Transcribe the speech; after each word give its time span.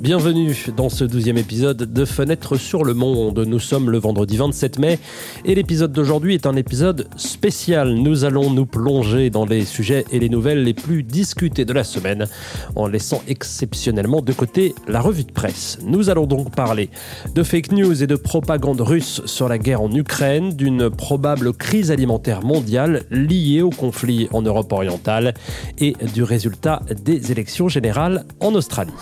Bienvenue 0.00 0.56
dans 0.74 0.88
ce 0.88 1.04
douzième 1.04 1.36
épisode 1.36 1.76
de 1.76 2.04
Fenêtre 2.06 2.56
sur 2.56 2.84
le 2.84 2.94
Monde. 2.94 3.44
Nous 3.46 3.58
sommes 3.58 3.90
le 3.90 3.98
vendredi 3.98 4.38
27 4.38 4.78
mai 4.78 4.98
et 5.44 5.54
l'épisode 5.54 5.92
d'aujourd'hui 5.92 6.32
est 6.32 6.46
un 6.46 6.56
épisode 6.56 7.06
spécial. 7.16 7.92
Nous 7.92 8.24
allons 8.24 8.48
nous 8.48 8.64
plonger 8.64 9.28
dans 9.28 9.44
les 9.44 9.66
sujets 9.66 10.06
et 10.10 10.18
les 10.18 10.30
nouvelles 10.30 10.64
les 10.64 10.72
plus 10.72 11.02
discutés 11.02 11.66
de 11.66 11.74
la 11.74 11.84
semaine 11.84 12.28
en 12.76 12.86
laissant 12.86 13.22
exceptionnellement 13.28 14.22
de 14.22 14.32
côté 14.32 14.74
la 14.88 15.02
revue 15.02 15.24
de 15.24 15.32
presse. 15.32 15.76
Nous 15.84 16.08
allons 16.08 16.24
donc 16.24 16.56
parler 16.56 16.88
de 17.34 17.42
fake 17.42 17.72
news 17.72 18.02
et 18.02 18.06
de 18.06 18.16
propagande 18.16 18.80
russe 18.80 19.20
sur 19.26 19.50
la 19.50 19.58
guerre 19.58 19.82
en 19.82 19.92
Ukraine, 19.92 20.54
d'une 20.56 20.88
probable 20.88 21.52
crise 21.52 21.90
alimentaire 21.90 22.42
mondiale 22.42 23.02
liée 23.10 23.60
au 23.60 23.68
conflit 23.68 24.28
en 24.32 24.40
Europe 24.40 24.72
orientale 24.72 25.34
et 25.76 25.94
du 26.14 26.22
résultat 26.22 26.80
des 27.04 27.32
élections 27.32 27.68
générales 27.68 28.24
en 28.40 28.54
Australie. 28.54 28.94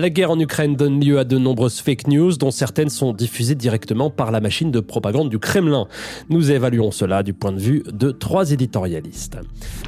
La 0.00 0.08
guerre 0.08 0.30
en 0.30 0.40
Ukraine 0.40 0.76
donne 0.76 0.98
lieu 0.98 1.18
à 1.18 1.24
de 1.24 1.36
nombreuses 1.36 1.80
fake 1.80 2.06
news, 2.06 2.32
dont 2.38 2.50
certaines 2.50 2.88
sont 2.88 3.12
diffusées 3.12 3.54
directement 3.54 4.08
par 4.08 4.30
la 4.30 4.40
machine 4.40 4.70
de 4.70 4.80
propagande 4.80 5.28
du 5.28 5.38
Kremlin. 5.38 5.88
Nous 6.30 6.50
évaluons 6.50 6.90
cela 6.90 7.22
du 7.22 7.34
point 7.34 7.52
de 7.52 7.58
vue 7.58 7.82
de 7.92 8.10
trois 8.10 8.50
éditorialistes. 8.50 9.36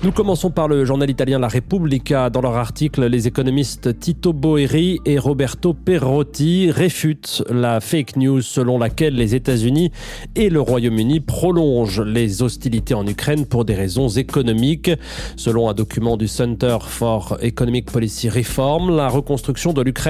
Nous 0.03 0.13
commençons 0.13 0.51
par 0.51 0.69
le 0.69 0.85
journal 0.85 1.09
italien 1.09 1.39
La 1.39 1.49
Repubblica. 1.49 2.29
Dans 2.29 2.43
leur 2.43 2.57
article, 2.57 3.07
les 3.07 3.27
économistes 3.27 3.99
Tito 4.01 4.35
Boeri 4.35 4.99
et 5.07 5.19
Roberto 5.19 5.73
Perotti 5.73 6.71
réfutent 6.71 7.43
la 7.49 7.81
fake 7.81 8.17
news 8.17 8.43
selon 8.43 8.77
laquelle 8.77 9.15
les 9.15 9.35
États-Unis 9.35 9.93
et 10.37 10.51
le 10.51 10.61
Royaume-Uni 10.61 11.21
prolongent 11.21 12.03
les 12.03 12.43
hostilités 12.43 12.93
en 12.93 13.07
Ukraine 13.07 13.47
pour 13.47 13.65
des 13.65 13.75
raisons 13.75 14.09
économiques. 14.09 14.91
Selon 15.37 15.71
un 15.71 15.73
document 15.73 16.19
du 16.19 16.29
Center 16.29 16.77
for 16.87 17.39
Economic 17.41 17.91
Policy 17.91 18.29
Reform, 18.29 18.95
la 18.95 19.09
reconstruction 19.09 19.73
de 19.73 19.81
l'Ukraine 19.81 20.02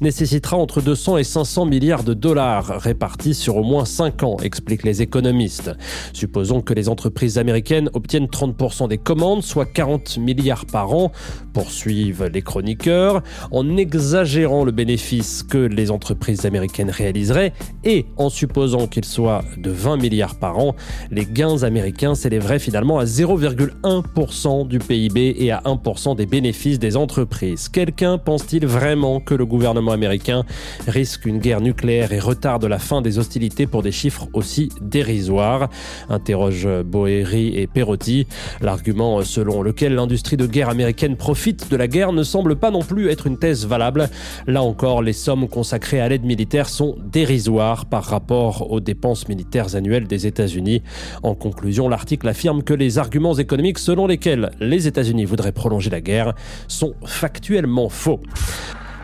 nécessitera 0.00 0.56
entre 0.56 0.80
200 0.80 1.18
et 1.18 1.24
500 1.24 1.66
milliards 1.66 2.04
de 2.04 2.14
dollars 2.14 2.80
répartis 2.80 3.34
sur 3.34 3.56
au 3.56 3.62
moins 3.62 3.84
5 3.84 4.22
ans, 4.22 4.36
expliquent 4.42 4.84
les 4.84 5.02
économistes. 5.02 5.70
Supposons 6.12 6.60
que 6.60 6.74
les 6.74 6.88
entreprises 6.88 7.38
américaines 7.38 7.90
obtiennent 7.94 8.26
30% 8.26 8.88
des 8.88 8.98
commandes, 8.98 9.42
soit 9.42 9.66
40 9.66 10.18
milliards 10.18 10.66
par 10.66 10.92
an, 10.92 11.12
poursuivent 11.52 12.30
les 12.32 12.42
chroniqueurs, 12.42 13.22
en 13.50 13.76
exagérant 13.76 14.64
le 14.64 14.72
bénéfice 14.72 15.42
que 15.42 15.58
les 15.58 15.90
entreprises 15.90 16.46
américaines 16.46 16.90
réaliseraient 16.90 17.52
et 17.84 18.06
en 18.16 18.30
supposant 18.30 18.86
qu'il 18.86 19.04
soit 19.04 19.42
de 19.56 19.70
20 19.70 19.96
milliards 19.98 20.36
par 20.36 20.58
an, 20.58 20.74
les 21.10 21.26
gains 21.26 21.62
américains 21.62 22.14
s'élèveraient 22.14 22.58
finalement 22.58 22.98
à 22.98 23.04
0,1% 23.04 24.66
du 24.66 24.78
PIB 24.78 25.36
et 25.38 25.50
à 25.50 25.62
1% 25.64 26.16
des 26.16 26.26
bénéfices 26.26 26.78
des 26.78 26.96
entreprises. 26.96 27.68
Quelqu'un 27.68 28.18
pense-t-il 28.18 28.66
vraiment 28.66 29.11
que 29.20 29.34
le 29.34 29.46
gouvernement 29.46 29.92
américain 29.92 30.44
risque 30.86 31.26
une 31.26 31.38
guerre 31.38 31.60
nucléaire 31.60 32.12
et 32.12 32.20
retarde 32.20 32.64
la 32.64 32.78
fin 32.78 33.02
des 33.02 33.18
hostilités 33.18 33.66
pour 33.66 33.82
des 33.82 33.92
chiffres 33.92 34.28
aussi 34.32 34.68
dérisoires 34.80 35.68
interroge 36.08 36.68
Boeri 36.84 37.56
et 37.56 37.66
Perotti. 37.66 38.26
L'argument 38.60 39.22
selon 39.22 39.62
lequel 39.62 39.94
l'industrie 39.94 40.36
de 40.36 40.46
guerre 40.46 40.68
américaine 40.68 41.16
profite 41.16 41.70
de 41.70 41.76
la 41.76 41.88
guerre 41.88 42.12
ne 42.12 42.22
semble 42.22 42.56
pas 42.56 42.70
non 42.70 42.82
plus 42.82 43.08
être 43.08 43.26
une 43.26 43.38
thèse 43.38 43.66
valable. 43.66 44.08
Là 44.46 44.62
encore, 44.62 45.02
les 45.02 45.12
sommes 45.12 45.48
consacrées 45.48 46.00
à 46.00 46.08
l'aide 46.08 46.24
militaire 46.24 46.68
sont 46.68 46.96
dérisoires 47.04 47.86
par 47.86 48.04
rapport 48.04 48.70
aux 48.70 48.80
dépenses 48.80 49.28
militaires 49.28 49.74
annuelles 49.74 50.06
des 50.06 50.26
États-Unis. 50.26 50.82
En 51.22 51.34
conclusion, 51.34 51.88
l'article 51.88 52.28
affirme 52.28 52.62
que 52.62 52.74
les 52.74 52.98
arguments 52.98 53.34
économiques 53.34 53.78
selon 53.78 54.06
lesquels 54.06 54.50
les 54.60 54.86
États-Unis 54.86 55.24
voudraient 55.24 55.52
prolonger 55.52 55.90
la 55.90 56.00
guerre 56.00 56.34
sont 56.68 56.94
factuellement 57.04 57.88
faux. 57.88 58.20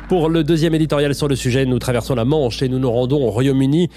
Pour 0.09 0.31
le 0.31 0.43
deuxième 0.43 0.75
éditorial 0.75 1.15
sur 1.15 1.29
le 1.29 1.37
sujet, 1.37 1.67
nous 1.67 1.79
traversons 1.79 2.15
la 2.15 2.25
Manche 2.25 2.63
et 2.63 2.69
nous 2.71 2.79
nous 2.79 2.91
rendons 2.91 3.23
au 3.27 3.31
Royaume-Uni 3.31 3.91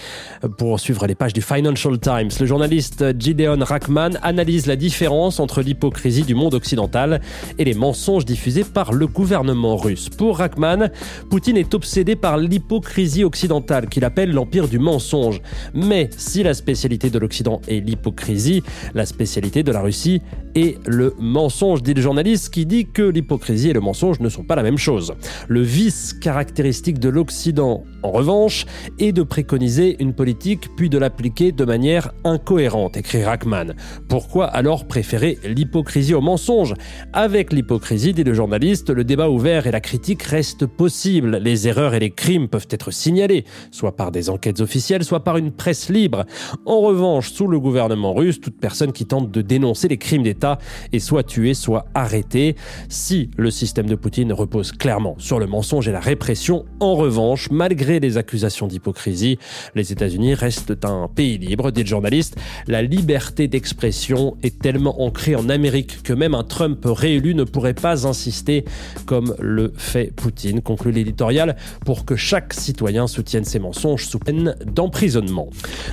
pour 0.58 0.78
suivre 0.78 1.08
les 1.08 1.16
pages 1.16 1.32
du 1.32 1.42
Financial 1.42 1.98
Times. 1.98 2.30
Le 2.38 2.46
journaliste 2.46 3.18
Gideon 3.18 3.60
Rachman 3.62 4.20
analyse 4.22 4.66
la 4.66 4.76
différence 4.76 5.40
entre 5.40 5.62
l'hypocrisie 5.62 6.24
du 6.24 6.36
monde 6.36 6.54
occidental 6.54 7.22
et 7.58 7.64
les 7.64 7.74
mensonges 7.74 8.26
diffusés 8.26 8.66
par 8.66 8.92
le 8.92 9.08
gouvernement 9.08 9.78
russe. 9.78 10.10
Pour 10.10 10.40
Rachman, 10.40 10.92
Poutine 11.30 11.56
est 11.56 11.74
obsédé 11.74 12.18
par 12.18 12.38
l'hypocrisie 12.38 13.24
occidentale 13.24 13.88
qu'il 13.88 14.04
appelle 14.04 14.34
l'empire 14.34 14.68
du 14.68 14.80
mensonge. 14.80 15.42
Mais 15.74 16.10
si 16.18 16.44
la 16.44 16.54
spécialité 16.54 17.10
de 17.10 17.20
l'Occident 17.20 17.62
est 17.70 17.80
l'hypocrisie, 17.80 18.64
la 18.94 19.06
spécialité 19.06 19.64
de 19.64 19.72
la 19.72 19.80
Russie 19.80 20.22
est 20.56 20.78
le 20.86 21.16
mensonge, 21.20 21.82
dit 21.84 21.94
le 21.94 22.02
journaliste 22.02 22.54
qui 22.54 22.66
dit 22.66 22.86
que 22.86 23.04
l'hypocrisie 23.04 23.70
et 23.70 23.74
le 23.74 23.80
mensonge 23.80 24.20
ne 24.20 24.28
sont 24.28 24.44
pas 24.44 24.58
la 24.58 24.64
même 24.64 24.78
chose. 24.78 25.14
Le 25.48 25.62
vice 25.62 26.01
caractéristique 26.20 27.00
de 27.00 27.10
l'Occident, 27.10 27.84
en 28.04 28.12
revanche, 28.12 28.66
est 29.00 29.12
de 29.12 29.24
préconiser 29.24 29.98
une 30.00 30.14
politique 30.14 30.76
puis 30.76 30.90
de 30.90 30.98
l'appliquer 30.98 31.52
de 31.52 31.66
manière 31.66 32.12
incohérente, 32.24 32.98
écrit 32.98 33.24
Rachman. 33.24 33.76
Pourquoi 34.10 34.46
alors 34.46 34.86
préférer 34.86 35.38
l'hypocrisie 35.44 36.14
au 36.14 36.22
mensonge? 36.22 36.74
Avec 37.14 37.54
l'hypocrisie, 37.54 38.14
dit 38.14 38.24
le 38.24 38.34
journaliste, 38.34 38.90
le 38.90 39.04
débat 39.04 39.30
ouvert 39.30 39.68
et 39.68 39.72
la 39.72 39.82
critique 39.82 40.24
restent 40.24 40.66
possibles. 40.66 41.38
Les 41.38 41.68
erreurs 41.68 41.94
et 41.94 42.00
les 42.00 42.12
crimes 42.12 42.48
peuvent 42.48 42.68
être 42.70 42.92
signalés, 42.92 43.46
soit 43.70 43.96
par 43.96 44.12
des 44.12 44.30
enquêtes 44.30 44.62
officielles, 44.62 45.04
soit 45.04 45.24
par 45.24 45.38
une 45.38 45.52
presse 45.52 45.90
libre. 45.90 46.26
En 46.66 46.82
revanche, 46.82 47.32
sous 47.32 47.48
le 47.48 47.60
gouvernement 47.60 48.14
russe, 48.14 48.42
toute 48.42 48.60
personne 48.60 48.92
qui 48.92 49.06
tente 49.06 49.30
de 49.30 49.42
dénoncer 49.42 49.88
les 49.88 49.98
crimes 49.98 50.24
d'État 50.24 50.58
est 50.92 51.00
soit 51.00 51.24
tuée, 51.24 51.54
soit 51.54 51.86
arrêtée. 51.94 52.56
Si 52.90 53.30
le 53.38 53.52
système 53.52 53.88
de 53.88 53.96
Poutine 53.96 54.34
repose 54.34 54.72
clairement 54.72 55.16
sur 55.18 55.40
le 55.40 55.46
mensonge 55.46 55.90
la 55.90 56.00
répression. 56.00 56.66
En 56.80 56.96
revanche, 56.96 57.50
malgré 57.52 57.91
les 58.00 58.18
accusations 58.18 58.68
d'hypocrisie, 58.68 59.38
les 59.76 59.92
États-Unis 59.92 60.34
restent 60.34 60.86
un 60.86 61.10
pays 61.14 61.38
libre, 61.38 61.72
dit 61.72 61.84
le 61.84 61.88
journaliste. 61.88 62.38
La 62.68 62.82
liberté 62.82 63.48
d'expression 63.48 64.38
est 64.44 64.60
tellement 64.60 65.02
ancrée 65.02 65.36
en 65.36 65.50
Amérique 65.50 66.04
que 66.04 66.14
même 66.14 66.36
un 66.36 66.44
Trump 66.44 66.80
réélu 66.86 67.36
ne 67.36 67.44
pourrait 67.44 67.74
pas 67.74 68.08
insister 68.08 68.66
comme 69.06 69.36
le 69.40 69.74
fait 69.76 70.14
Poutine, 70.16 70.62
conclut 70.62 70.92
l'éditorial, 70.92 71.56
pour 71.86 72.06
que 72.06 72.16
chaque 72.16 72.54
citoyen 72.54 73.08
soutienne 73.08 73.46
ses 73.46 73.60
mensonges 73.60 74.06
sous 74.06 74.20
peine 74.20 74.56
d'emprisonnement. 74.66 75.50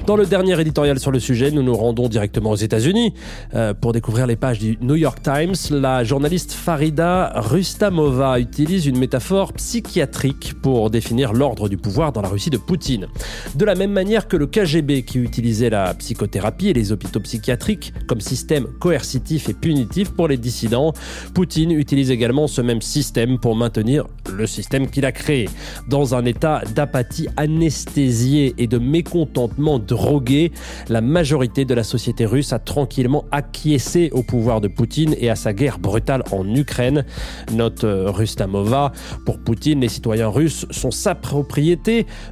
Dans 0.06 0.16
le 0.16 0.26
dernier 0.26 0.60
éditorial 0.60 0.98
sur 0.98 1.10
le 1.10 1.20
sujet, 1.20 1.50
nous 1.50 1.62
nous 1.62 1.74
rendons 1.74 2.08
directement 2.08 2.50
aux 2.50 2.56
États-Unis 2.56 3.14
euh, 3.54 3.74
pour 3.74 3.92
découvrir 3.92 4.26
les 4.26 4.36
pages 4.36 4.58
du 4.58 4.78
New 4.80 4.96
York 4.96 5.20
Times. 5.22 5.54
La 5.70 6.04
journaliste 6.04 6.52
Farida 6.52 7.32
Rustamova 7.34 8.38
utilise 8.38 8.86
une 8.86 8.98
métaphore 8.98 9.52
psychiatrique 9.52 10.54
pour 10.62 10.90
définir 10.90 11.32
l'ordre 11.32 11.68
du 11.68 11.76
pouvoir 11.76 11.87
dans 11.88 12.20
la 12.20 12.28
Russie 12.28 12.50
de 12.50 12.58
Poutine. 12.58 13.08
De 13.54 13.64
la 13.64 13.74
même 13.74 13.92
manière 13.92 14.28
que 14.28 14.36
le 14.36 14.46
KGB 14.46 15.02
qui 15.02 15.18
utilisait 15.18 15.70
la 15.70 15.94
psychothérapie 15.94 16.68
et 16.68 16.72
les 16.72 16.92
hôpitaux 16.92 17.20
psychiatriques 17.20 17.92
comme 18.06 18.20
système 18.20 18.66
coercitif 18.78 19.48
et 19.48 19.54
punitif 19.54 20.10
pour 20.10 20.28
les 20.28 20.36
dissidents, 20.36 20.92
Poutine 21.34 21.72
utilise 21.72 22.10
également 22.10 22.46
ce 22.46 22.60
même 22.60 22.82
système 22.82 23.38
pour 23.38 23.56
maintenir 23.56 24.06
le 24.30 24.46
système 24.46 24.88
qu'il 24.88 25.06
a 25.06 25.12
créé. 25.12 25.48
Dans 25.88 26.14
un 26.14 26.24
état 26.24 26.62
d'apathie 26.74 27.28
anesthésiée 27.36 28.54
et 28.58 28.66
de 28.66 28.78
mécontentement 28.78 29.78
drogué, 29.78 30.52
la 30.88 31.00
majorité 31.00 31.64
de 31.64 31.74
la 31.74 31.84
société 31.84 32.26
russe 32.26 32.52
a 32.52 32.58
tranquillement 32.58 33.24
acquiescé 33.32 34.10
au 34.12 34.22
pouvoir 34.22 34.60
de 34.60 34.68
Poutine 34.68 35.14
et 35.18 35.30
à 35.30 35.36
sa 35.36 35.52
guerre 35.52 35.78
brutale 35.78 36.22
en 36.32 36.54
Ukraine. 36.54 37.04
Note 37.52 37.84
euh, 37.84 38.10
Rustamova, 38.10 38.92
pour 39.24 39.38
Poutine, 39.38 39.80
les 39.80 39.88
citoyens 39.88 40.28
russes 40.28 40.66
sont 40.70 40.90
sa 40.90 41.14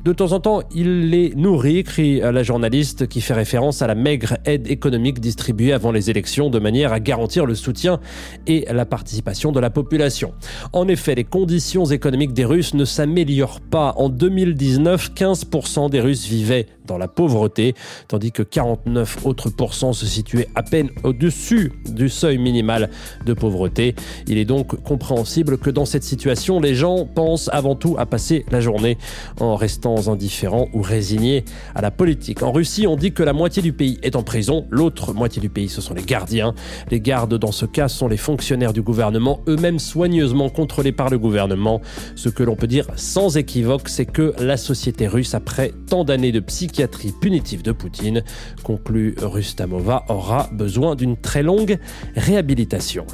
De 0.05 0.13
temps 0.13 0.33
en 0.33 0.41
temps, 0.41 0.63
il 0.75 1.11
les 1.11 1.35
nourrit, 1.35 1.79
écrit 1.79 2.21
la 2.21 2.43
journaliste 2.43 3.07
qui 3.07 3.21
fait 3.21 3.35
référence 3.35 3.83
à 3.83 3.87
la 3.87 3.95
maigre 3.95 4.37
aide 4.45 4.71
économique 4.71 5.21
distribuée 5.21 5.73
avant 5.73 5.93
les 5.93 6.11
élections 6.11 6.51
de 6.51 6.59
manière 6.59 6.93
à 6.93 7.01
garantir 7.01 7.47
le 7.47 7.55
soutien 7.55 8.01
et 8.47 8.67
la 8.71 8.85
participation 8.85 9.53
de 9.53 9.61
la 9.61 9.71
population. 9.71 10.33
En 10.73 10.89
effet, 10.89 11.15
les 11.15 11.25
conditions 11.25 11.85
économiques 11.87 12.33
des 12.33 12.45
Russes 12.45 12.75
ne 12.75 12.85
s'améliorent 12.85 13.61
pas. 13.61 13.95
En 13.97 14.09
2019, 14.09 15.13
15% 15.15 15.91
des 15.91 16.01
Russes 16.01 16.27
vivaient 16.27 16.67
dans 16.87 16.99
la 16.99 17.09
pauvreté, 17.09 17.75
tandis 18.09 18.31
que 18.31 18.43
49 18.43 19.27
autres 19.27 19.51
pourcents 19.51 19.93
se 19.93 20.07
situaient 20.07 20.49
à 20.55 20.63
peine 20.63 20.91
au-dessus 21.03 21.73
du 21.91 22.09
seuil 22.09 22.39
minimal 22.39 22.91
de 23.25 23.33
pauvreté. 23.33 23.95
Il 24.29 24.39
est 24.39 24.45
donc 24.45 24.81
compréhensible 24.83 25.59
que 25.59 25.71
dans 25.71 25.85
cette 25.85 26.05
situation, 26.05 26.61
les 26.61 26.75
gens 26.75 27.05
pensent 27.05 27.51
avant 27.53 27.75
tout 27.75 27.97
à 27.99 28.07
passer 28.07 28.45
la 28.51 28.61
journée 28.61 28.99
en 29.41 29.57
restant 29.57 30.09
indifférents 30.09 30.69
ou 30.73 30.83
résignés 30.83 31.45
à 31.75 31.83
la 31.83 31.91
politique. 31.91 32.43
En 32.43 32.53
Russie, 32.53 32.87
on 32.87 32.97
dit 32.97 33.13
que 33.13 33.23
la 33.23 33.33
moitié 33.33 33.63
du 33.63 33.73
pays 33.73 33.99
est 34.03 34.17
en 34.17 34.23
prison, 34.23 34.67
l'autre 34.71 35.13
moitié 35.13 35.41
du 35.41 35.49
pays, 35.49 35.69
ce 35.69 35.81
sont 35.81 35.95
les 35.95 36.03
gardiens. 36.03 36.55
Les 36.91 37.01
gardes, 37.01 37.35
dans 37.35 37.53
ce 37.53 37.67
cas, 37.67 37.89
sont 37.89 38.09
les 38.09 38.17
fonctionnaires 38.17 38.73
du 38.73 38.83
gouvernement, 38.83 39.41
eux-mêmes 39.49 39.79
soigneusement 39.79 40.49
contrôlés 40.49 40.93
par 40.93 41.11
le 41.11 41.19
gouvernement. 41.19 41.81
Ce 42.15 42.29
que 42.29 42.43
l'on 42.43 42.57
peut 42.57 42.67
dire 42.67 42.87
sans 42.97 43.37
équivoque, 43.37 43.89
c'est 43.89 44.07
que 44.07 44.35
la 44.39 44.57
société 44.57 45.07
russe, 45.07 45.35
après 45.35 45.73
tant 45.89 46.05
d'années 46.05 46.33
de 46.33 46.41
psychiatrie 46.41 47.13
punitive 47.13 47.63
de 47.63 47.73
Poutine, 47.73 48.23
conclut 48.63 49.15
Rustamova, 49.21 50.05
aura 50.09 50.49
besoin 50.53 50.95
d'une 50.95 51.17
très 51.17 51.43
longue 51.43 51.79
réhabilitation. 52.17 53.07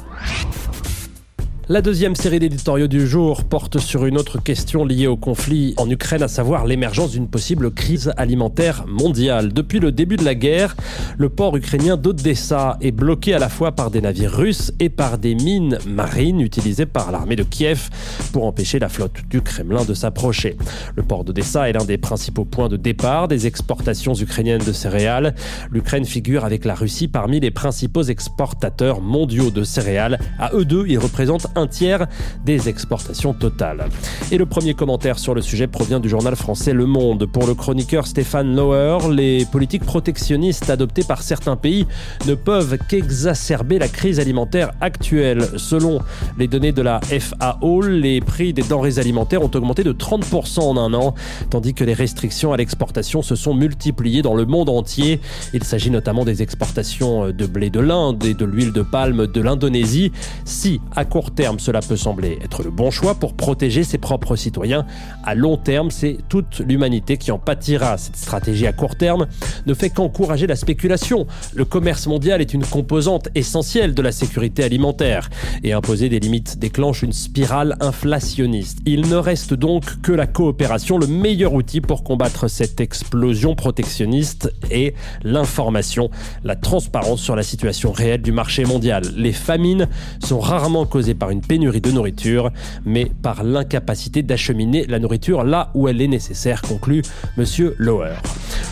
La 1.69 1.81
deuxième 1.81 2.13
série 2.13 2.39
d'éditoriaux 2.39 2.87
du 2.87 3.07
jour 3.07 3.45
porte 3.45 3.79
sur 3.79 4.05
une 4.05 4.17
autre 4.17 4.37
question 4.37 4.83
liée 4.83 5.07
au 5.07 5.15
conflit 5.15 5.73
en 5.77 5.89
Ukraine, 5.89 6.21
à 6.21 6.27
savoir 6.27 6.65
l'émergence 6.65 7.11
d'une 7.11 7.29
possible 7.29 7.71
crise 7.71 8.11
alimentaire 8.17 8.83
mondiale. 8.85 9.53
Depuis 9.53 9.79
le 9.79 9.93
début 9.93 10.17
de 10.17 10.25
la 10.25 10.35
guerre, 10.35 10.75
le 11.17 11.29
port 11.29 11.55
ukrainien 11.55 11.95
d'Odessa 11.95 12.77
est 12.81 12.91
bloqué 12.91 13.33
à 13.33 13.39
la 13.39 13.47
fois 13.47 13.71
par 13.71 13.91
des 13.91 14.01
navires 14.01 14.33
russes 14.33 14.73
et 14.81 14.89
par 14.89 15.17
des 15.17 15.35
mines 15.35 15.77
marines 15.87 16.41
utilisées 16.41 16.85
par 16.85 17.13
l'armée 17.13 17.37
de 17.37 17.43
Kiev 17.43 17.89
pour 18.33 18.45
empêcher 18.45 18.77
la 18.77 18.89
flotte 18.89 19.21
du 19.29 19.41
Kremlin 19.41 19.85
de 19.85 19.93
s'approcher. 19.93 20.57
Le 20.97 21.03
port 21.03 21.23
d'Odessa 21.23 21.69
est 21.69 21.73
l'un 21.73 21.85
des 21.85 21.97
principaux 21.97 22.43
points 22.43 22.67
de 22.67 22.75
départ 22.75 23.29
des 23.29 23.47
exportations 23.47 24.13
ukrainiennes 24.13 24.65
de 24.65 24.73
céréales. 24.73 25.33
L'Ukraine 25.71 26.03
figure 26.03 26.43
avec 26.43 26.65
la 26.65 26.75
Russie 26.75 27.07
parmi 27.07 27.39
les 27.39 27.51
principaux 27.51 28.03
exportateurs 28.03 28.99
mondiaux 28.99 29.49
de 29.49 29.63
céréales. 29.63 30.19
À 30.39 30.53
eux 30.53 30.65
deux, 30.65 30.83
ils 30.89 30.99
représentent 30.99 31.47
un 31.55 31.67
tiers 31.67 32.07
des 32.45 32.69
exportations 32.69 33.33
totales. 33.33 33.85
Et 34.31 34.37
le 34.37 34.45
premier 34.45 34.73
commentaire 34.73 35.19
sur 35.19 35.33
le 35.33 35.41
sujet 35.41 35.67
provient 35.67 35.99
du 35.99 36.09
journal 36.09 36.35
français 36.35 36.73
Le 36.73 36.85
Monde. 36.85 37.25
Pour 37.25 37.47
le 37.47 37.53
chroniqueur 37.53 38.07
Stéphane 38.07 38.55
Lauer, 38.55 38.97
les 39.11 39.45
politiques 39.45 39.83
protectionnistes 39.83 40.69
adoptées 40.69 41.03
par 41.03 41.21
certains 41.21 41.55
pays 41.55 41.85
ne 42.27 42.35
peuvent 42.35 42.77
qu'exacerber 42.89 43.79
la 43.79 43.87
crise 43.87 44.19
alimentaire 44.19 44.71
actuelle. 44.81 45.47
Selon 45.57 45.99
les 46.37 46.47
données 46.47 46.71
de 46.71 46.81
la 46.81 46.99
FAO, 47.01 47.81
les 47.81 48.21
prix 48.21 48.53
des 48.53 48.63
denrées 48.63 48.99
alimentaires 48.99 49.41
ont 49.41 49.51
augmenté 49.53 49.83
de 49.83 49.93
30% 49.93 50.61
en 50.61 50.77
un 50.77 50.93
an, 50.93 51.13
tandis 51.49 51.73
que 51.73 51.83
les 51.83 51.93
restrictions 51.93 52.53
à 52.53 52.57
l'exportation 52.57 53.21
se 53.21 53.35
sont 53.35 53.53
multipliées 53.53 54.21
dans 54.21 54.35
le 54.35 54.45
monde 54.45 54.69
entier. 54.69 55.19
Il 55.53 55.63
s'agit 55.63 55.91
notamment 55.91 56.25
des 56.25 56.41
exportations 56.41 57.31
de 57.31 57.45
blé 57.45 57.69
de 57.69 57.79
l'Inde 57.79 58.23
et 58.25 58.33
de 58.33 58.45
l'huile 58.45 58.71
de 58.71 58.81
palme 58.81 59.27
de 59.27 59.41
l'Indonésie. 59.41 60.11
Si, 60.45 60.81
à 60.95 61.05
court 61.05 61.31
terme, 61.31 61.42
cela 61.59 61.81
peut 61.81 61.97
sembler 61.97 62.39
être 62.41 62.63
le 62.63 62.71
bon 62.71 62.91
choix 62.91 63.15
pour 63.15 63.33
protéger 63.33 63.83
ses 63.83 63.97
propres 63.97 64.35
citoyens. 64.35 64.85
À 65.23 65.35
long 65.35 65.57
terme, 65.57 65.91
c'est 65.91 66.17
toute 66.29 66.59
l'humanité 66.59 67.17
qui 67.17 67.31
en 67.31 67.39
pâtira. 67.39 67.97
Cette 67.97 68.15
stratégie 68.15 68.67
à 68.67 68.73
court 68.73 68.95
terme 68.95 69.27
ne 69.65 69.73
fait 69.73 69.89
qu'encourager 69.89 70.47
la 70.47 70.55
spéculation. 70.55 71.27
Le 71.53 71.65
commerce 71.65 72.07
mondial 72.07 72.41
est 72.41 72.53
une 72.53 72.65
composante 72.65 73.29
essentielle 73.35 73.93
de 73.93 74.01
la 74.01 74.11
sécurité 74.11 74.63
alimentaire 74.63 75.29
et 75.63 75.73
imposer 75.73 76.09
des 76.09 76.19
limites 76.19 76.59
déclenche 76.59 77.03
une 77.03 77.13
spirale 77.13 77.75
inflationniste. 77.79 78.79
Il 78.85 79.09
ne 79.09 79.15
reste 79.15 79.53
donc 79.53 80.01
que 80.01 80.11
la 80.11 80.27
coopération, 80.27 80.97
le 80.97 81.07
meilleur 81.07 81.53
outil 81.53 81.81
pour 81.81 82.03
combattre 82.03 82.47
cette 82.47 82.79
explosion 82.81 83.55
protectionniste 83.55 84.53
et 84.71 84.93
l'information, 85.23 86.09
la 86.43 86.55
transparence 86.55 87.21
sur 87.21 87.35
la 87.35 87.43
situation 87.43 87.91
réelle 87.91 88.21
du 88.21 88.31
marché 88.31 88.65
mondial. 88.65 89.03
Les 89.15 89.33
famines 89.33 89.87
sont 90.23 90.39
rarement 90.39 90.85
causées 90.85 91.13
par 91.13 91.31
une 91.33 91.41
pénurie 91.41 91.81
de 91.81 91.91
nourriture, 91.91 92.51
mais 92.85 93.11
par 93.21 93.43
l'incapacité 93.43 94.23
d'acheminer 94.23 94.85
la 94.87 94.99
nourriture 94.99 95.43
là 95.43 95.71
où 95.73 95.87
elle 95.87 96.01
est 96.01 96.07
nécessaire, 96.07 96.61
conclut 96.61 97.01
Monsieur 97.37 97.75
Lauer. 97.77 98.15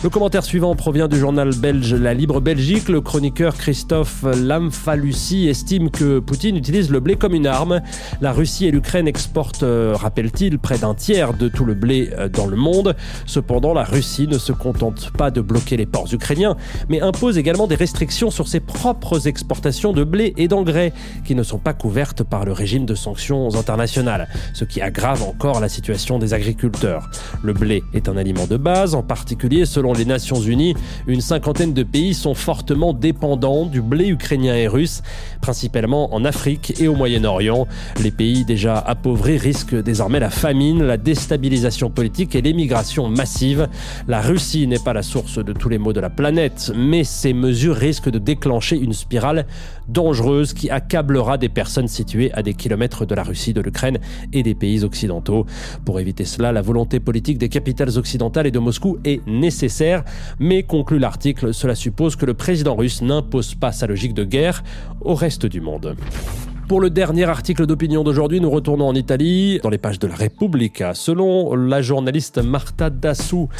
Le 0.02 0.10
commentaire 0.10 0.42
suivant 0.42 0.74
provient 0.74 1.06
du 1.06 1.16
journal 1.16 1.54
belge 1.54 1.94
La 1.94 2.12
Libre 2.12 2.40
Belgique. 2.40 2.88
Le 2.88 3.00
chroniqueur 3.00 3.54
Christophe 3.54 4.24
Lamfalussy 4.24 5.48
estime 5.48 5.90
que 5.90 6.18
Poutine 6.18 6.56
utilise 6.56 6.90
le 6.90 6.98
blé 6.98 7.14
comme 7.16 7.34
une 7.34 7.46
arme. 7.46 7.80
La 8.20 8.32
Russie 8.32 8.66
et 8.66 8.70
l'Ukraine 8.70 9.06
exportent, 9.06 9.62
euh, 9.62 9.94
rappelle-t-il, 9.94 10.58
près 10.58 10.78
d'un 10.78 10.94
tiers 10.94 11.34
de 11.34 11.48
tout 11.48 11.64
le 11.64 11.74
blé 11.74 12.10
euh, 12.18 12.28
dans 12.28 12.46
le 12.46 12.56
monde. 12.56 12.96
Cependant, 13.26 13.74
la 13.74 13.84
Russie 13.84 14.26
ne 14.26 14.38
se 14.38 14.52
contente 14.52 15.10
pas 15.16 15.30
de 15.30 15.40
bloquer 15.40 15.76
les 15.76 15.86
ports 15.86 16.12
ukrainiens, 16.12 16.56
mais 16.88 17.00
impose 17.00 17.38
également 17.38 17.66
des 17.66 17.76
restrictions 17.76 18.30
sur 18.30 18.48
ses 18.48 18.60
propres 18.60 19.28
exportations 19.28 19.92
de 19.92 20.04
blé 20.04 20.34
et 20.36 20.48
d'engrais, 20.48 20.92
qui 21.24 21.34
ne 21.34 21.42
sont 21.42 21.58
pas 21.58 21.74
couvertes 21.74 22.22
par 22.22 22.44
le 22.44 22.51
régime 22.52 22.86
de 22.86 22.94
sanctions 22.94 23.54
internationales, 23.54 24.28
ce 24.54 24.64
qui 24.64 24.80
aggrave 24.80 25.22
encore 25.22 25.60
la 25.60 25.68
situation 25.68 26.18
des 26.18 26.34
agriculteurs. 26.34 27.10
Le 27.42 27.52
blé 27.52 27.82
est 27.94 28.08
un 28.08 28.16
aliment 28.16 28.46
de 28.46 28.56
base, 28.56 28.94
en 28.94 29.02
particulier 29.02 29.64
selon 29.64 29.92
les 29.92 30.04
Nations 30.04 30.40
Unies, 30.40 30.74
une 31.06 31.20
cinquantaine 31.20 31.72
de 31.72 31.82
pays 31.82 32.14
sont 32.14 32.34
fortement 32.34 32.92
dépendants 32.92 33.66
du 33.66 33.80
blé 33.80 34.08
ukrainien 34.08 34.54
et 34.54 34.68
russe, 34.68 35.02
principalement 35.40 36.14
en 36.14 36.24
Afrique 36.24 36.80
et 36.80 36.88
au 36.88 36.94
Moyen-Orient. 36.94 37.66
Les 38.02 38.10
pays 38.10 38.44
déjà 38.44 38.78
appauvris 38.78 39.38
risquent 39.38 39.82
désormais 39.82 40.20
la 40.20 40.30
famine, 40.30 40.82
la 40.82 40.96
déstabilisation 40.96 41.90
politique 41.90 42.34
et 42.34 42.42
l'émigration 42.42 43.08
massive. 43.08 43.68
La 44.08 44.20
Russie 44.20 44.66
n'est 44.66 44.78
pas 44.78 44.92
la 44.92 45.02
source 45.02 45.38
de 45.38 45.52
tous 45.52 45.68
les 45.68 45.78
maux 45.78 45.92
de 45.92 46.00
la 46.00 46.10
planète, 46.10 46.72
mais 46.74 47.04
ces 47.04 47.32
mesures 47.32 47.76
risquent 47.76 48.10
de 48.10 48.18
déclencher 48.18 48.76
une 48.76 48.92
spirale 48.92 49.46
dangereuse 49.88 50.52
qui 50.54 50.70
accablera 50.70 51.38
des 51.38 51.48
personnes 51.48 51.88
situées 51.88 52.32
à 52.32 52.41
des 52.42 52.54
kilomètres 52.54 53.06
de 53.06 53.14
la 53.14 53.22
Russie, 53.22 53.52
de 53.52 53.60
l'Ukraine 53.60 53.98
et 54.32 54.42
des 54.42 54.54
pays 54.54 54.84
occidentaux. 54.84 55.46
Pour 55.84 56.00
éviter 56.00 56.24
cela, 56.24 56.52
la 56.52 56.62
volonté 56.62 57.00
politique 57.00 57.38
des 57.38 57.48
capitales 57.48 57.98
occidentales 57.98 58.46
et 58.46 58.50
de 58.50 58.58
Moscou 58.58 58.98
est 59.04 59.26
nécessaire, 59.26 60.04
mais 60.38 60.62
conclut 60.62 60.98
l'article, 60.98 61.54
cela 61.54 61.74
suppose 61.74 62.16
que 62.16 62.26
le 62.26 62.34
président 62.34 62.74
russe 62.74 63.02
n'impose 63.02 63.54
pas 63.54 63.72
sa 63.72 63.86
logique 63.86 64.14
de 64.14 64.24
guerre 64.24 64.62
au 65.00 65.14
reste 65.14 65.46
du 65.46 65.60
monde. 65.60 65.96
Pour 66.68 66.80
le 66.80 66.88
dernier 66.88 67.24
article 67.24 67.66
d'opinion 67.66 68.02
d'aujourd'hui, 68.02 68.40
nous 68.40 68.48
retournons 68.48 68.88
en 68.88 68.94
Italie, 68.94 69.60
dans 69.62 69.68
les 69.68 69.76
pages 69.76 69.98
de 69.98 70.06
la 70.06 70.14
République. 70.14 70.82
Selon 70.94 71.54
la 71.54 71.82
journaliste 71.82 72.38
Marta 72.38 72.88
Dassou, 72.88 73.50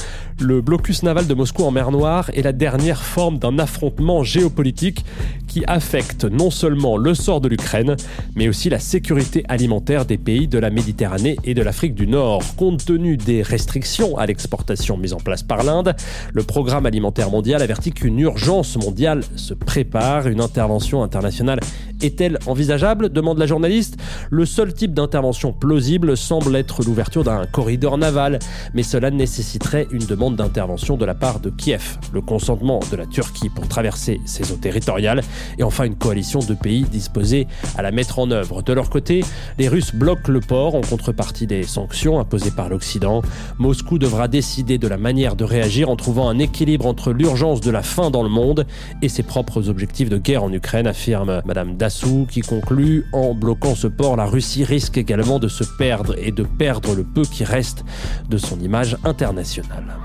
le 0.40 0.62
blocus 0.62 1.02
naval 1.02 1.26
de 1.26 1.35
Moscou 1.35 1.64
en 1.64 1.70
mer 1.70 1.90
Noire 1.90 2.31
est 2.32 2.40
la 2.40 2.52
dernière 2.52 3.02
forme 3.02 3.38
d'un 3.38 3.58
affrontement 3.58 4.23
géopolitique 4.23 5.05
qui 5.52 5.64
affecte 5.66 6.25
non 6.25 6.50
seulement 6.50 6.96
le 6.96 7.12
sort 7.12 7.43
de 7.43 7.49
l'Ukraine, 7.49 7.94
mais 8.37 8.49
aussi 8.49 8.70
la 8.70 8.78
sécurité 8.78 9.44
alimentaire 9.49 10.06
des 10.06 10.16
pays 10.16 10.49
de 10.49 10.58
la 10.58 10.70
Méditerranée 10.70 11.37
et 11.44 11.52
de 11.52 11.60
l'Afrique 11.60 11.94
du 11.94 12.06
Nord. 12.06 12.43
Compte 12.56 12.87
tenu 12.87 13.19
des 13.19 13.43
restrictions 13.43 14.16
à 14.16 14.25
l'exportation 14.25 14.96
mises 14.96 15.12
en 15.12 15.19
place 15.19 15.43
par 15.43 15.62
l'Inde, 15.62 15.94
le 16.32 16.43
programme 16.43 16.87
alimentaire 16.87 17.31
mondial 17.31 17.60
avertit 17.60 17.93
qu'une 17.93 18.19
urgence 18.19 18.78
mondiale 18.78 19.20
se 19.37 19.52
prépare. 19.52 20.26
Une 20.26 20.40
intervention 20.40 21.02
internationale 21.02 21.60
est-elle 22.00 22.38
envisageable 22.46 23.10
demande 23.10 23.38
la 23.38 23.46
journaliste. 23.46 23.96
Le 24.31 24.46
seul 24.46 24.72
type 24.72 24.94
d'intervention 24.94 25.52
plausible 25.52 26.16
semble 26.16 26.56
être 26.56 26.82
l'ouverture 26.82 27.25
d'un 27.25 27.46
corridor 27.46 27.99
naval, 27.99 28.38
mais 28.75 28.82
cela 28.82 29.10
nécessiterait 29.10 29.87
une 29.93 30.06
demande 30.06 30.37
d'intervention 30.37 30.96
de 30.96 31.04
la 31.04 31.14
part 31.14 31.40
de 31.40 31.50
Kiev, 31.50 31.99
le 32.12 32.22
consentement 32.22 32.81
de 32.90 32.96
la 32.96 33.06
Turquie 33.06 33.50
pour 33.50 33.68
traverser 33.68 34.21
ses 34.25 34.50
eaux 34.50 34.56
territoriales, 34.56 35.23
et 35.58 35.62
enfin 35.62 35.84
une 35.84 35.96
coalition 35.96 36.40
de 36.40 36.54
pays 36.54 36.82
disposés 36.82 37.46
à 37.76 37.82
la 37.82 37.90
mettre 37.90 38.18
en 38.18 38.30
œuvre. 38.30 38.62
De 38.62 38.72
leur 38.72 38.90
côté, 38.90 39.25
les 39.58 39.68
Russes 39.68 39.94
bloquent 39.94 40.30
le 40.30 40.40
port 40.40 40.75
en 40.75 40.80
contrepartie 40.80 41.46
des 41.46 41.62
sanctions 41.62 42.18
imposées 42.18 42.50
par 42.50 42.68
l'Occident. 42.68 43.22
Moscou 43.58 43.99
devra 43.99 44.28
décider 44.28 44.78
de 44.78 44.88
la 44.88 44.96
manière 44.96 45.37
de 45.37 45.44
réagir 45.44 45.90
en 45.90 45.96
trouvant 45.96 46.28
un 46.28 46.38
équilibre 46.38 46.87
entre 46.87 47.12
l'urgence 47.12 47.61
de 47.61 47.70
la 47.70 47.82
faim 47.82 48.11
dans 48.11 48.22
le 48.22 48.28
monde 48.28 48.66
et 49.02 49.08
ses 49.08 49.22
propres 49.22 49.68
objectifs 49.68 50.08
de 50.08 50.18
guerre 50.18 50.44
en 50.44 50.52
Ukraine, 50.52 50.87
affirme 50.87 51.42
Madame 51.44 51.76
Dassou, 51.76 52.26
qui 52.30 52.40
conclut 52.40 53.06
en 53.12 53.34
bloquant 53.34 53.75
ce 53.75 53.87
port, 53.87 54.16
la 54.16 54.26
Russie 54.26 54.64
risque 54.64 54.99
également 54.99 55.38
de 55.38 55.49
se 55.49 55.64
perdre 55.64 56.16
et 56.18 56.32
de 56.32 56.42
perdre 56.42 56.94
le 56.94 57.04
peu 57.04 57.22
qui 57.22 57.44
reste 57.44 57.84
de 58.28 58.38
son 58.38 58.58
image 58.61 58.96
internationale. 59.04 59.99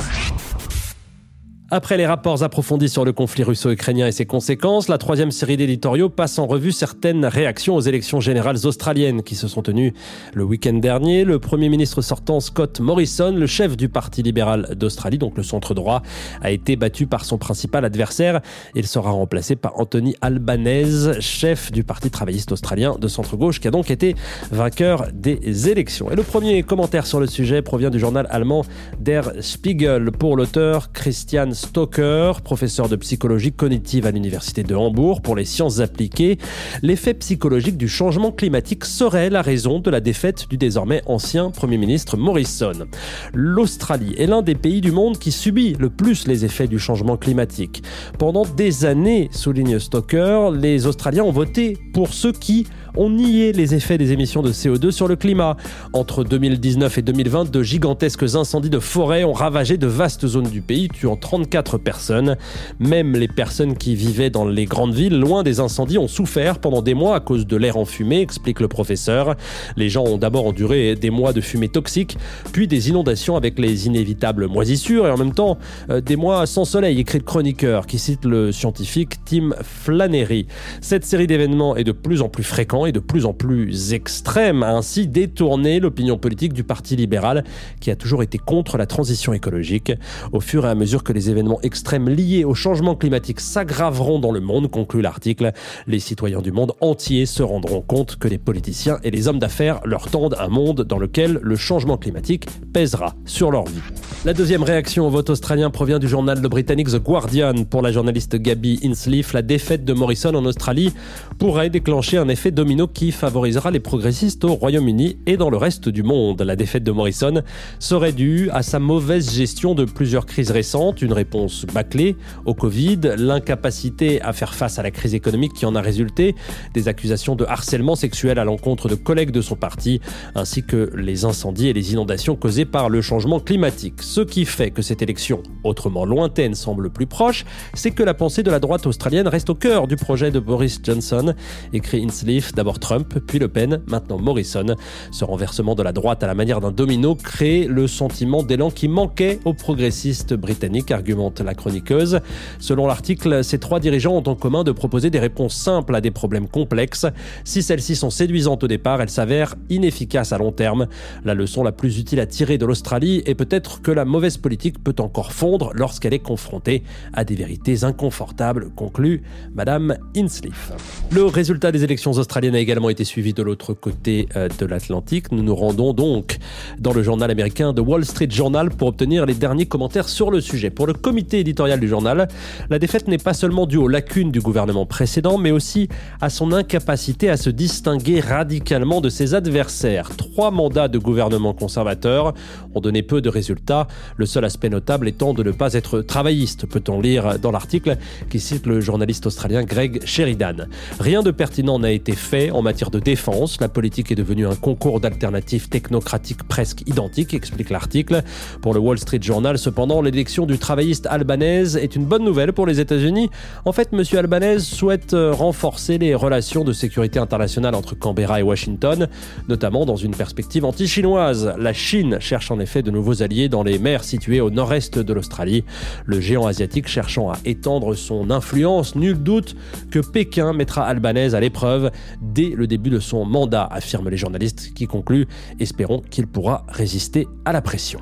Après 1.70 1.98
les 1.98 2.06
rapports 2.06 2.44
approfondis 2.44 2.88
sur 2.88 3.04
le 3.04 3.12
conflit 3.12 3.44
russo-ukrainien 3.44 4.08
et 4.08 4.14
ses 4.14 4.26
conséquences, 4.26 4.88
la 4.88 4.98
troisième 4.98 5.32
série 5.32 5.58
d'éditoriaux 5.58 6.08
passe 6.08 6.40
en 6.40 6.48
revue 6.48 6.72
certaines 6.72 7.26
réactions 7.26 7.76
aux 7.76 7.82
élections 7.82 8.22
générales 8.22 8.66
australiennes 8.66 9.22
qui 9.22 9.36
se 9.36 9.50
sont 9.50 9.62
tenues 9.62 9.94
le 10.34 10.46
week-end 10.46 10.76
dernier. 10.76 11.26
Le 11.26 11.40
Premier 11.40 11.68
ministre 11.68 12.02
sortant 12.02 12.40
Scott 12.40 12.80
Morrison, 12.80 13.34
le 13.36 13.48
chef 13.48 13.76
du 13.76 13.90
Parti 13.90 14.24
libéral 14.24 14.76
d'Australie, 14.78 15.18
donc 15.18 15.36
le 15.36 15.44
centre 15.44 15.74
droit, 15.74 16.04
a 16.42 16.52
été 16.52 16.78
battu 16.78 17.06
par 17.06 17.26
son 17.26 17.38
principal 17.38 17.84
adversaire. 17.84 18.40
Il 18.74 18.88
sera 18.88 19.12
remplacé 19.12 19.58
par 19.58 19.78
Anthony 19.78 20.16
Albanese, 20.22 21.20
chef 21.20 21.74
du 21.74 21.84
Parti 21.84 22.10
travailliste 22.10 22.54
australien 22.54 22.96
de 22.98 23.10
centre-gauche, 23.10 23.60
qui 23.60 23.68
a 23.68 23.72
donc 23.72 23.92
été 23.92 24.16
vainqueur 24.52 25.08
des 25.14 25.68
élections. 25.68 26.10
Et 26.12 26.16
le 26.16 26.24
premier 26.24 26.64
commentaire 26.64 27.06
sur 27.06 27.20
le 27.20 27.28
sujet 27.28 27.62
provient 27.62 27.90
du 27.90 28.00
journal 28.00 28.26
allemand 28.30 28.64
Der 29.02 29.34
Spiegel 29.42 30.14
pour 30.14 30.38
l'auteur 30.38 30.94
Christian 30.94 31.52
Stoker, 31.58 32.42
professeur 32.44 32.88
de 32.88 32.96
psychologie 32.96 33.52
cognitive 33.52 34.06
à 34.06 34.12
l'Université 34.12 34.62
de 34.62 34.76
Hambourg 34.76 35.22
pour 35.22 35.36
les 35.36 35.44
sciences 35.44 35.80
appliquées. 35.80 36.38
L'effet 36.84 37.16
psychologique 37.16 37.78
du 37.78 37.88
changement 37.88 38.32
climatique 38.32 38.86
serait 38.86 39.32
la 39.32 39.42
raison 39.42 39.80
de 39.80 39.90
la 39.90 40.00
défaite 40.00 40.48
du 40.50 40.58
désormais 40.58 41.02
ancien 41.08 41.50
Premier 41.50 41.80
ministre 41.80 42.16
Morrison. 42.16 42.88
L'Australie 43.34 44.14
est 44.20 44.28
l'un 44.28 44.44
des 44.44 44.54
pays 44.54 44.82
du 44.82 44.92
monde 44.92 45.18
qui 45.18 45.32
subit 45.32 45.76
le 45.80 45.90
plus 45.90 46.28
les 46.28 46.46
effets 46.46 46.68
du 46.68 46.78
changement 46.78 47.18
climatique. 47.18 47.82
Pendant 48.20 48.46
des 48.46 48.86
années, 48.86 49.30
souligne 49.32 49.80
Stoker, 49.80 50.52
les 50.52 50.86
Australiens 50.86 51.24
ont 51.24 51.32
voté 51.32 51.76
pour 51.92 52.14
ceux 52.14 52.34
qui 52.34 52.68
ont 52.98 53.10
nié 53.10 53.54
les 53.54 53.76
effets 53.76 53.98
des 53.98 54.12
émissions 54.12 54.42
de 54.42 54.52
CO2 54.52 54.92
sur 54.92 55.08
le 55.08 55.16
climat. 55.16 55.56
Entre 55.94 56.24
2019 56.24 56.98
et 56.98 57.02
2020, 57.02 57.52
de 57.52 57.64
gigantesques 57.64 58.36
incendies 58.36 58.70
de 58.70 58.80
forêt 58.80 59.24
ont 59.24 59.34
ravagé 59.34 59.78
de 59.78 59.88
vastes 59.88 60.28
zones 60.28 60.50
du 60.50 60.62
pays, 60.62 60.90
tuant 60.90 61.16
34 61.48 61.78
personnes. 61.78 62.38
Même 62.80 63.14
les 63.14 63.28
personnes 63.28 63.78
qui 63.78 63.96
vivaient 63.96 64.30
dans 64.30 64.46
les 64.46 64.66
grandes 64.66 64.94
villes, 64.94 65.20
loin 65.20 65.44
des 65.44 65.60
incendies, 65.60 65.98
ont 65.98 66.08
souffert 66.08 66.60
pendant 66.60 66.82
des 66.82 66.94
mois 66.94 67.16
à 67.16 67.20
cause 67.20 67.48
de 67.48 67.56
l'air 67.56 67.78
enfumé, 67.78 68.22
explique 68.22 68.60
le 68.60 68.68
professeur. 68.68 69.36
Les 69.76 69.90
gens 69.90 70.04
ont 70.04 70.18
d'abord 70.18 70.46
enduré 70.46 70.96
des 70.96 71.10
mois 71.10 71.34
de 71.34 71.42
fumée 71.42 71.70
toxique, 71.70 72.18
puis 72.52 72.68
des 72.68 72.90
inondations 72.90 73.36
avec 73.36 73.60
les 73.60 73.88
inévitables 73.88 74.48
moisissures 74.48 75.08
et 75.08 75.12
en 75.12 75.18
même 75.18 75.34
temps 75.34 75.58
euh, 75.90 76.02
des 76.02 76.16
mois 76.16 76.46
sans 76.46 76.66
soleil, 76.66 77.00
écrit 77.00 77.20
le 77.20 77.24
chroniqueur 77.24 77.88
qui 77.88 78.00
cite 78.00 78.26
le 78.26 78.52
scientifique 78.52 79.24
Tim 79.26 79.52
Flannery. 79.62 80.48
Cette 80.82 81.06
série 81.06 81.28
d'événements 81.28 81.76
est 81.76 81.84
de 81.84 81.92
plus 81.92 82.22
en 82.22 82.30
plus 82.30 82.44
fréquente 82.44 82.88
et 82.88 82.92
de 82.92 83.00
plus 83.00 83.26
en 83.26 83.34
plus 83.34 83.94
extrême, 83.94 84.64
a 84.64 84.74
ainsi 84.74 85.08
détourné 85.08 85.80
l'opinion 85.80 86.18
politique 86.18 86.54
du 86.54 86.64
Parti 86.64 86.96
libéral 86.96 87.44
qui 87.80 87.92
a 87.92 87.96
toujours 87.96 88.24
été 88.24 88.38
contre 88.38 88.78
la 88.78 88.86
transition 88.86 89.34
écologique. 89.34 89.94
Au 90.32 90.40
fur 90.40 90.66
et 90.66 90.70
à 90.70 90.76
mesure 90.76 91.04
que 91.04 91.14
les 91.14 91.30
événements 91.30 91.37
extrêmes 91.64 92.10
liés 92.10 92.44
au 92.44 92.54
changement 92.54 92.96
climatique 92.96 93.40
s'aggraveront 93.40 94.20
dans 94.20 94.32
le 94.32 94.40
monde, 94.40 94.70
conclut 94.70 95.02
l'article, 95.02 95.52
les 95.88 96.00
citoyens 96.00 96.42
du 96.42 96.52
monde 96.52 96.74
entier 96.82 97.26
se 97.26 97.44
rendront 97.44 97.82
compte 97.82 98.18
que 98.18 98.28
les 98.28 98.38
politiciens 98.38 99.00
et 99.04 99.12
les 99.12 99.28
hommes 99.28 99.40
d'affaires 99.40 99.80
leur 99.86 100.10
tendent 100.10 100.36
un 100.40 100.48
monde 100.48 100.82
dans 100.82 101.00
lequel 101.00 101.40
le 101.42 101.56
changement 101.56 101.98
climatique 101.98 102.48
pèsera 102.74 103.14
sur 103.26 103.52
leur 103.52 103.66
vie. 103.66 103.82
La 104.28 104.34
deuxième 104.34 104.64
réaction 104.64 105.08
au 105.08 105.10
vote 105.10 105.30
australien 105.30 105.70
provient 105.70 106.00
du 106.00 106.10
journal 106.10 106.42
britannique 106.42 106.90
The 106.90 107.02
Guardian. 107.02 107.64
Pour 107.64 107.82
la 107.82 107.94
journaliste 107.94 108.36
Gabby 108.36 108.78
Insleaf, 108.84 109.32
la 109.32 109.42
défaite 109.42 109.86
de 109.86 109.94
Morrison 109.94 110.36
en 110.36 110.44
Australie 110.44 110.92
pourrait 111.40 111.70
déclencher 111.70 112.18
un 112.18 112.28
effet 112.28 112.52
domino 112.52 112.88
qui 112.88 113.14
favorisera 113.14 113.72
les 113.72 113.80
progressistes 113.80 114.44
au 114.44 114.54
Royaume-Uni 114.56 115.18
et 115.28 115.38
dans 115.38 115.50
le 115.50 115.56
reste 115.56 115.88
du 115.88 116.04
monde. 116.04 116.42
La 116.42 116.58
défaite 116.58 116.84
de 116.84 116.92
Morrison 116.92 117.42
serait 117.80 118.12
due 118.12 118.50
à 118.52 118.64
sa 118.64 118.80
mauvaise 118.80 119.34
gestion 119.34 119.76
de 119.76 119.86
plusieurs 119.86 120.26
crises 120.26 120.52
récentes, 120.52 121.02
une 121.02 121.14
réponse 121.14 121.66
bâclée 121.66 122.18
au 122.44 122.54
Covid, 122.54 123.00
l'incapacité 123.18 124.22
à 124.22 124.34
faire 124.34 124.54
face 124.54 124.78
à 124.78 124.84
la 124.84 124.92
crise 124.92 125.16
économique 125.16 125.54
qui 125.54 125.66
en 125.66 125.74
a 125.74 125.80
résulté, 125.80 126.36
des 126.74 126.90
accusations 126.90 127.38
de 127.38 127.46
harcèlement 127.46 127.96
sexuel 127.96 128.40
à 128.40 128.44
l'encontre 128.44 128.90
de 128.90 128.96
collègues 128.96 129.32
de 129.32 129.40
son 129.40 129.56
parti, 129.56 130.02
ainsi 130.36 130.64
que 130.64 130.92
les 130.98 131.24
incendies 131.24 131.70
et 131.70 131.74
les 131.74 131.94
inondations 131.94 132.36
causées 132.36 132.66
par 132.66 132.90
le 132.90 133.02
changement 133.02 133.40
climatique. 133.40 134.04
Ce 134.18 134.24
qui 134.24 134.46
fait 134.46 134.72
que 134.72 134.82
cette 134.82 135.04
élection, 135.04 135.44
autrement 135.64 136.04
lointaine, 136.04 136.56
semble 136.56 136.90
plus 136.90 137.06
proche, 137.06 137.46
c'est 137.76 137.92
que 137.92 138.02
la 138.02 138.16
pensée 138.16 138.42
de 138.42 138.50
la 138.50 138.60
droite 138.60 138.88
australienne 138.88 139.28
reste 139.28 139.52
au 139.52 139.54
cœur 139.54 139.86
du 139.86 139.96
projet 139.96 140.32
de 140.32 140.40
Boris 140.40 140.80
Johnson, 140.82 141.36
écrit 141.72 142.04
Insleaf, 142.04 142.52
d'abord 142.52 142.80
Trump, 142.80 143.20
puis 143.28 143.38
Le 143.38 143.48
Pen, 143.48 143.84
maintenant 143.86 144.18
Morrison. 144.18 144.76
Ce 145.12 145.24
renversement 145.24 145.76
de 145.76 145.84
la 145.84 145.92
droite 145.92 146.24
à 146.24 146.26
la 146.26 146.34
manière 146.34 146.62
d'un 146.62 146.72
domino 146.72 147.14
crée 147.14 147.68
le 147.70 147.86
sentiment 147.86 148.42
d'élan 148.42 148.72
qui 148.72 148.88
manquait 148.88 149.40
aux 149.46 149.54
progressistes 149.54 150.34
britanniques, 150.34 150.90
argumente 150.90 151.40
la 151.40 151.54
chroniqueuse. 151.54 152.20
Selon 152.60 152.88
l'article, 152.88 153.44
ces 153.44 153.60
trois 153.60 153.80
dirigeants 153.80 154.16
ont 154.16 154.28
en 154.28 154.34
commun 154.34 154.64
de 154.64 154.72
proposer 154.72 155.12
des 155.12 155.20
réponses 155.20 155.54
simples 155.54 155.94
à 155.94 156.02
des 156.02 156.10
problèmes 156.10 156.48
complexes. 156.48 157.06
Si 157.44 157.62
celles-ci 157.62 157.96
sont 157.96 158.10
séduisantes 158.10 158.64
au 158.64 158.68
départ, 158.68 159.00
elles 159.00 159.12
s'avèrent 159.12 159.54
inefficaces 159.70 160.34
à 160.34 160.40
long 160.40 160.52
terme. 160.52 160.88
La 161.24 161.36
leçon 161.36 161.62
la 161.62 161.72
plus 161.72 162.00
utile 162.00 162.20
à 162.20 162.26
tirer 162.26 162.58
de 162.58 162.66
l'Australie 162.66 163.22
est 163.28 163.36
peut-être 163.36 163.84
que 163.84 163.92
la 163.98 164.06
mauvaise 164.06 164.38
politique 164.38 164.84
peut 164.84 164.96
encore 165.00 165.34
fondre 165.34 165.72
lorsqu'elle 165.74 166.14
est 166.14 166.20
confrontée 166.20 166.84
à 167.14 167.24
des 167.24 167.34
vérités 167.34 167.84
inconfortables, 167.84 168.70
conclut 168.76 169.24
Madame 169.56 169.98
Insleaf. 170.16 170.72
Le 171.12 171.26
résultat 171.26 171.72
des 171.72 171.84
élections 171.84 172.12
australiennes 172.12 172.54
a 172.54 172.60
également 172.60 172.90
été 172.90 173.04
suivi 173.04 173.34
de 173.34 173.42
l'autre 173.42 173.74
côté 173.74 174.28
euh, 174.36 174.50
de 174.60 174.66
l'Atlantique. 174.68 175.32
Nous 175.32 175.42
nous 175.42 175.56
rendons 175.56 175.94
donc 175.94 176.38
dans 176.78 176.94
le 176.94 177.02
journal 177.02 177.32
américain 177.32 177.74
The 177.74 177.80
Wall 177.80 178.06
Street 178.06 178.30
Journal 178.30 178.70
pour 178.70 178.90
obtenir 178.90 179.26
les 179.26 179.34
derniers 179.34 179.66
commentaires 179.66 180.10
sur 180.10 180.30
le 180.30 180.42
sujet. 180.42 180.70
Pour 180.70 180.86
le 180.86 180.94
comité 180.94 181.40
éditorial 181.40 181.80
du 181.80 181.88
journal, 181.88 182.28
la 182.70 182.78
défaite 182.78 183.08
n'est 183.08 183.18
pas 183.18 183.34
seulement 183.34 183.66
due 183.66 183.78
aux 183.78 183.88
lacunes 183.88 184.32
du 184.32 184.42
gouvernement 184.42 184.86
précédent, 184.86 185.40
mais 185.40 185.50
aussi 185.50 185.90
à 186.22 186.30
son 186.30 186.52
incapacité 186.52 187.32
à 187.32 187.38
se 187.38 187.50
distinguer 187.50 188.20
radicalement 188.20 189.02
de 189.02 189.10
ses 189.10 189.34
adversaires. 189.34 190.16
Trois 190.16 190.52
mandats 190.52 190.88
de 190.88 191.00
gouvernement 191.00 191.56
conservateur 191.56 192.36
ont 192.76 192.80
donné 192.80 193.02
peu 193.02 193.22
de 193.22 193.30
résultats, 193.30 193.87
le 194.16 194.26
seul 194.26 194.46
aspect 194.46 194.70
notable 194.70 195.08
étant 195.08 195.34
de 195.34 195.44
ne 195.44 195.52
pas 195.52 195.74
être 195.74 196.02
travailliste, 196.02 196.66
peut-on 196.66 197.02
lire 197.02 197.40
dans 197.40 197.52
l'article 197.52 197.98
qui 198.30 198.40
cite 198.40 198.66
le 198.66 198.82
journaliste 198.82 199.26
australien 199.26 199.64
Greg 199.64 200.06
Sheridan. 200.06 200.68
Rien 201.00 201.24
de 201.24 201.32
pertinent 201.32 201.80
n'a 201.80 201.92
été 201.92 202.14
fait 202.14 202.52
en 202.52 202.62
matière 202.62 202.92
de 202.92 203.00
défense. 203.00 203.60
La 203.62 203.70
politique 203.70 204.12
est 204.12 204.16
devenue 204.16 204.48
un 204.48 204.56
concours 204.56 205.00
d'alternatives 205.00 205.70
technocratiques 205.70 206.44
presque 206.44 206.82
identiques, 206.88 207.34
explique 207.34 207.70
l'article. 207.70 208.24
Pour 208.62 208.74
le 208.74 208.80
Wall 208.80 208.98
Street 209.00 209.20
Journal, 209.22 209.58
cependant, 209.58 210.02
l'élection 210.02 210.46
du 210.46 210.58
travailliste 210.58 211.08
albanaise 211.08 211.78
est 211.78 211.96
une 211.96 212.06
bonne 212.06 212.24
nouvelle 212.24 212.54
pour 212.54 212.66
les 212.66 212.80
États-Unis. 212.80 213.30
En 213.66 213.72
fait, 213.72 213.90
M. 213.94 214.04
Albanese 214.18 214.66
souhaite 214.66 215.14
euh, 215.14 215.32
renforcer 215.32 215.98
les 215.98 216.16
relations 216.16 216.64
de 216.64 216.74
sécurité 216.74 217.20
internationale 217.20 217.76
entre 217.76 217.96
Canberra 217.96 218.40
et 218.40 218.44
Washington, 218.44 219.08
notamment 219.48 219.86
dans 219.86 219.96
une 219.96 220.16
perspective 220.16 220.66
anti-chinoise. 220.66 221.54
La 221.58 221.74
Chine 221.74 222.18
cherche 222.20 222.52
en 222.52 222.60
effet 222.60 222.82
de 222.82 222.92
nouveaux 222.92 223.22
alliés 223.22 223.50
dans 223.50 223.64
les 223.64 223.77
mers 223.80 224.04
situées 224.04 224.42
au 224.42 224.50
nord-est 224.50 225.00
de 225.00 225.14
l'Australie. 225.14 225.64
Le 226.06 226.20
géant 226.20 226.48
asiatique 226.48 226.88
cherchant 226.88 227.32
à 227.32 227.38
étendre 227.46 227.96
son 227.96 228.32
influence, 228.32 228.96
nul 228.96 229.22
doute 229.22 229.56
que 229.92 230.00
Pékin 230.00 230.54
mettra 230.54 230.86
Albanese 230.86 231.36
à 231.36 231.40
l'épreuve 231.40 231.92
dès 232.22 232.50
le 232.50 232.68
début 232.68 232.90
de 232.90 233.00
son 233.00 233.26
mandat, 233.26 233.68
affirment 233.72 234.10
les 234.10 234.18
journalistes 234.18 234.74
qui 234.74 234.88
concluent 234.88 235.28
Espérons 235.60 236.02
qu'il 236.10 236.28
pourra 236.28 236.66
résister 236.70 237.28
à 237.46 237.54
la 237.54 237.62
pression. 237.62 238.00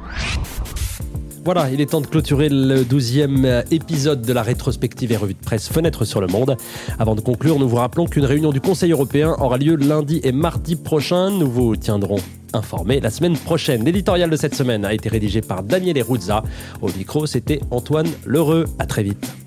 Voilà, 1.46 1.70
il 1.70 1.80
est 1.80 1.92
temps 1.92 2.02
de 2.02 2.08
clôturer 2.08 2.50
le 2.50 2.84
12e 2.84 3.66
épisode 3.70 4.24
de 4.24 4.34
la 4.34 4.42
rétrospective 4.42 5.12
et 5.12 5.16
revue 5.16 5.36
de 5.36 5.40
presse 5.46 5.70
Fenêtre 5.70 6.04
sur 6.04 6.20
le 6.20 6.26
monde. 6.26 6.58
Avant 6.98 7.14
de 7.14 7.22
conclure, 7.22 7.60
nous 7.60 7.70
vous 7.70 7.76
rappelons 7.76 8.08
qu'une 8.08 8.26
réunion 8.26 8.52
du 8.52 8.60
Conseil 8.60 8.92
européen 8.92 9.36
aura 9.38 9.60
lieu 9.60 9.76
lundi 9.76 10.20
et 10.24 10.32
mardi 10.32 10.76
prochain. 10.76 11.30
Nous 11.30 11.48
vous 11.48 11.76
tiendrons 11.76 12.18
informés 12.54 13.00
la 13.00 13.12
semaine 13.12 13.38
prochaine. 13.38 13.86
L'éditorial 13.86 14.32
de 14.32 14.38
cette 14.38 14.56
semaine 14.56 14.86
a 14.86 14.94
été 14.96 15.08
rédigé 15.08 15.42
par 15.42 15.62
Daniel 15.62 16.00
Eruzza. 16.00 16.42
Au 16.82 16.88
micro, 16.88 17.28
c'était 17.28 17.62
Antoine 17.70 18.10
Lheureux. 18.26 18.66
À 18.80 18.88
très 18.88 19.04
vite. 19.04 19.45